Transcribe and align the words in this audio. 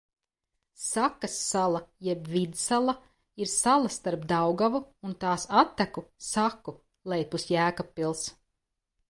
Sakas 0.83 1.35
sala 1.49 1.81
jeb 2.07 2.21
Vidsala 2.35 2.95
ir 3.43 3.51
sala 3.51 3.91
starp 3.97 4.25
Daugavu 4.33 4.83
un 5.11 5.15
tās 5.27 5.47
atteku 5.63 6.05
Saku 6.31 6.77
lejpus 7.15 7.49
Jēkabpils. 7.53 8.27